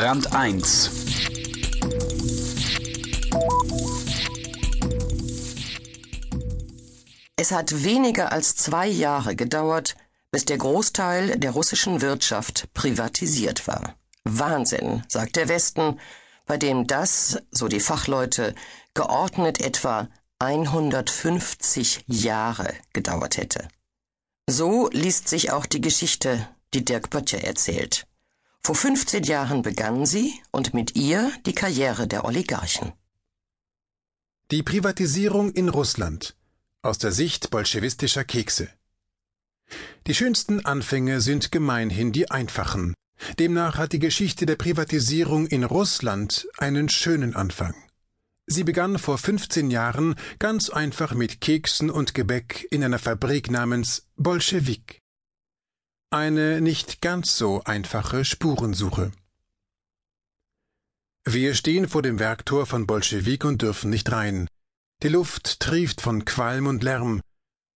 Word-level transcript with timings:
Brand 0.00 0.32
1 0.32 0.90
Es 7.36 7.52
hat 7.52 7.84
weniger 7.84 8.32
als 8.32 8.56
zwei 8.56 8.86
Jahre 8.86 9.36
gedauert, 9.36 9.96
bis 10.30 10.46
der 10.46 10.56
Großteil 10.56 11.38
der 11.38 11.50
russischen 11.50 12.00
Wirtschaft 12.00 12.72
privatisiert 12.72 13.68
war. 13.68 13.94
Wahnsinn, 14.24 15.02
sagt 15.06 15.36
der 15.36 15.50
Westen, 15.50 16.00
bei 16.46 16.56
dem 16.56 16.86
das, 16.86 17.42
so 17.50 17.68
die 17.68 17.80
Fachleute, 17.80 18.54
geordnet 18.94 19.60
etwa 19.60 20.08
150 20.38 22.04
Jahre 22.06 22.72
gedauert 22.94 23.36
hätte. 23.36 23.68
So 24.48 24.88
liest 24.92 25.28
sich 25.28 25.52
auch 25.52 25.66
die 25.66 25.82
Geschichte, 25.82 26.48
die 26.72 26.86
Dirk 26.86 27.10
Böttcher 27.10 27.44
erzählt. 27.44 28.06
Vor 28.62 28.74
15 28.74 29.24
Jahren 29.24 29.62
begann 29.62 30.04
sie 30.04 30.34
und 30.50 30.74
mit 30.74 30.94
ihr 30.94 31.32
die 31.46 31.54
Karriere 31.54 32.06
der 32.06 32.24
Oligarchen. 32.24 32.92
Die 34.50 34.62
Privatisierung 34.62 35.52
in 35.52 35.68
Russland 35.68 36.36
aus 36.82 36.98
der 36.98 37.12
Sicht 37.12 37.50
bolschewistischer 37.50 38.24
Kekse. 38.24 38.68
Die 40.06 40.14
schönsten 40.14 40.64
Anfänge 40.64 41.20
sind 41.20 41.52
gemeinhin 41.52 42.12
die 42.12 42.30
einfachen. 42.30 42.94
Demnach 43.38 43.76
hat 43.76 43.92
die 43.92 43.98
Geschichte 43.98 44.46
der 44.46 44.56
Privatisierung 44.56 45.46
in 45.46 45.64
Russland 45.64 46.48
einen 46.58 46.88
schönen 46.88 47.34
Anfang. 47.34 47.74
Sie 48.46 48.64
begann 48.64 48.98
vor 48.98 49.18
15 49.18 49.70
Jahren 49.70 50.16
ganz 50.38 50.70
einfach 50.70 51.14
mit 51.14 51.40
Keksen 51.40 51.88
und 51.90 52.14
Gebäck 52.14 52.66
in 52.70 52.82
einer 52.82 52.98
Fabrik 52.98 53.50
namens 53.50 54.08
Bolschewik. 54.16 55.00
Eine 56.12 56.60
nicht 56.60 57.00
ganz 57.02 57.36
so 57.36 57.62
einfache 57.64 58.24
Spurensuche. 58.24 59.12
Wir 61.24 61.54
stehen 61.54 61.88
vor 61.88 62.02
dem 62.02 62.18
Werktor 62.18 62.66
von 62.66 62.84
Bolschewik 62.84 63.44
und 63.44 63.62
dürfen 63.62 63.90
nicht 63.90 64.10
rein. 64.10 64.48
Die 65.04 65.08
Luft 65.08 65.60
trieft 65.60 66.00
von 66.00 66.24
Qualm 66.24 66.66
und 66.66 66.82
Lärm. 66.82 67.20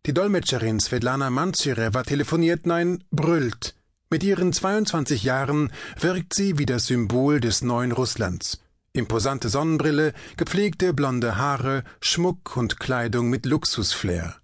Die 0.04 0.12
Dolmetscherin 0.12 0.80
Svetlana 0.80 1.30
Manzyrewa 1.30 2.02
telefoniert, 2.02 2.66
nein, 2.66 3.04
brüllt. 3.12 3.76
Mit 4.10 4.24
ihren 4.24 4.52
22 4.52 5.22
Jahren 5.22 5.72
wirkt 6.00 6.34
sie 6.34 6.58
wie 6.58 6.66
das 6.66 6.86
Symbol 6.88 7.38
des 7.38 7.62
neuen 7.62 7.92
Russlands. 7.92 8.60
Imposante 8.92 9.48
Sonnenbrille, 9.48 10.12
gepflegte 10.36 10.92
blonde 10.92 11.36
Haare, 11.36 11.84
Schmuck 12.00 12.56
und 12.56 12.80
Kleidung 12.80 13.30
mit 13.30 13.46
Luxusflair. 13.46 14.40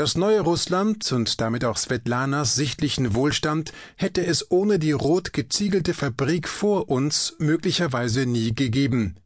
Das 0.00 0.16
neue 0.16 0.40
Russland 0.40 1.12
und 1.12 1.42
damit 1.42 1.62
auch 1.62 1.76
Svetlanas 1.76 2.54
sichtlichen 2.54 3.12
Wohlstand 3.12 3.70
hätte 3.96 4.24
es 4.24 4.50
ohne 4.50 4.78
die 4.78 4.92
rot 4.92 5.34
geziegelte 5.34 5.92
Fabrik 5.92 6.48
vor 6.48 6.88
uns 6.88 7.34
möglicherweise 7.38 8.24
nie 8.24 8.54
gegeben. 8.54 9.16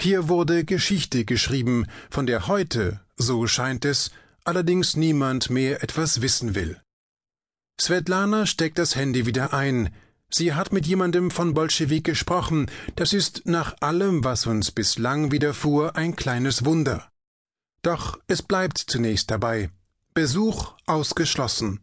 Hier 0.00 0.30
wurde 0.30 0.64
Geschichte 0.64 1.26
geschrieben, 1.26 1.88
von 2.08 2.24
der 2.24 2.48
heute, 2.48 3.02
so 3.18 3.46
scheint 3.46 3.84
es, 3.84 4.12
allerdings 4.44 4.96
niemand 4.96 5.50
mehr 5.50 5.82
etwas 5.82 6.22
wissen 6.22 6.54
will. 6.54 6.80
Svetlana 7.78 8.46
steckt 8.46 8.78
das 8.78 8.96
Handy 8.96 9.26
wieder 9.26 9.52
ein, 9.52 9.90
Sie 10.30 10.54
hat 10.54 10.72
mit 10.72 10.86
jemandem 10.86 11.30
von 11.30 11.52
Bolschewik 11.52 12.04
gesprochen. 12.04 12.70
Das 12.96 13.12
ist 13.12 13.42
nach 13.44 13.76
allem, 13.82 14.24
was 14.24 14.46
uns 14.46 14.70
bislang 14.70 15.32
widerfuhr, 15.32 15.96
ein 15.96 16.16
kleines 16.16 16.64
Wunder. 16.64 17.10
Doch 17.82 18.18
es 18.26 18.40
bleibt 18.40 18.78
zunächst 18.78 19.30
dabei. 19.30 19.68
Besuch 20.14 20.74
ausgeschlossen. 20.86 21.80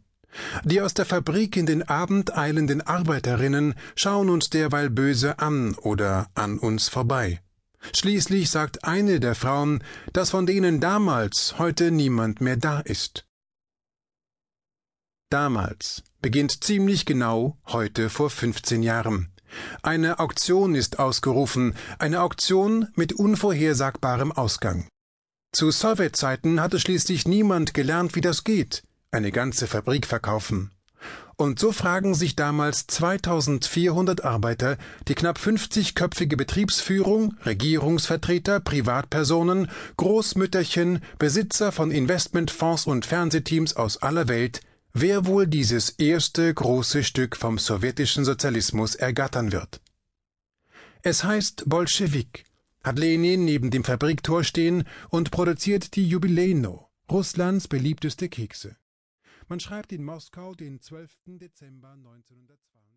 Die 0.64 0.80
aus 0.80 0.94
der 0.94 1.04
Fabrik 1.04 1.56
in 1.56 1.66
den 1.66 1.82
Abend 1.82 2.36
eilenden 2.36 2.80
Arbeiterinnen 2.80 3.74
schauen 3.94 4.30
uns 4.30 4.48
derweil 4.48 4.88
böse 4.88 5.38
an 5.38 5.74
oder 5.74 6.30
an 6.34 6.58
uns 6.58 6.88
vorbei. 6.88 7.42
Schließlich 7.94 8.48
sagt 8.48 8.84
eine 8.84 9.20
der 9.20 9.34
Frauen, 9.34 9.84
dass 10.14 10.30
von 10.30 10.46
denen 10.46 10.80
damals 10.80 11.58
heute 11.58 11.90
niemand 11.90 12.40
mehr 12.40 12.56
da 12.56 12.80
ist. 12.80 13.26
Damals 15.28 16.02
beginnt 16.22 16.64
ziemlich 16.64 17.04
genau 17.04 17.58
heute 17.66 18.08
vor 18.08 18.30
15 18.30 18.82
Jahren. 18.82 19.32
Eine 19.82 20.18
Auktion 20.20 20.74
ist 20.74 20.98
ausgerufen, 20.98 21.74
eine 21.98 22.22
Auktion 22.22 22.88
mit 22.94 23.12
unvorhersagbarem 23.12 24.32
Ausgang. 24.32 24.86
Zu 25.52 25.70
Sowjetzeiten 25.70 26.62
hatte 26.62 26.80
schließlich 26.80 27.28
niemand 27.28 27.74
gelernt, 27.74 28.14
wie 28.14 28.22
das 28.22 28.42
geht, 28.42 28.84
eine 29.10 29.30
ganze 29.30 29.66
Fabrik 29.66 30.06
verkaufen. 30.06 30.70
Und 31.36 31.58
so 31.58 31.72
fragen 31.72 32.14
sich 32.14 32.36
damals 32.36 32.86
2400 32.86 34.24
Arbeiter, 34.24 34.78
die 35.08 35.14
knapp 35.14 35.38
50-köpfige 35.38 36.36
Betriebsführung, 36.36 37.34
Regierungsvertreter, 37.44 38.60
Privatpersonen, 38.60 39.70
Großmütterchen, 39.98 41.00
Besitzer 41.18 41.70
von 41.70 41.90
Investmentfonds 41.90 42.86
und 42.86 43.04
Fernsehteams 43.04 43.76
aus 43.76 43.98
aller 43.98 44.28
Welt, 44.28 44.60
wer 44.94 45.26
wohl 45.26 45.46
dieses 45.46 45.90
erste 45.90 46.52
große 46.54 47.04
Stück 47.04 47.36
vom 47.36 47.58
sowjetischen 47.58 48.24
Sozialismus 48.24 48.94
ergattern 48.94 49.52
wird. 49.52 49.80
Es 51.02 51.24
heißt 51.24 51.64
Bolschewik, 51.66 52.44
hat 52.82 52.98
Lenin 52.98 53.44
neben 53.44 53.70
dem 53.70 53.84
Fabriktor 53.84 54.44
stehen 54.44 54.84
und 55.08 55.30
produziert 55.30 55.96
die 55.96 56.08
Jubileno, 56.08 56.90
Russlands 57.10 57.68
beliebteste 57.68 58.28
Kekse. 58.28 58.76
Man 59.48 59.60
schreibt 59.60 59.92
in 59.92 60.04
Moskau 60.04 60.54
den 60.54 60.80
12. 60.80 61.18
Dezember 61.26 61.92
1992. 61.92 62.91